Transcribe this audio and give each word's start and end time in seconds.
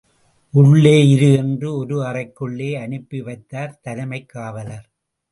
உள்ளே 0.53 1.07
இரு 1.07 1.33
என்று 1.33 1.75
ஒரு 1.75 2.01
அறைக்குள்ளே 2.01 2.79
அனுப்பி 2.79 3.21
வைத்தார் 3.21 3.79
தலைமைக் 3.81 4.29
காவலர். 4.29 4.89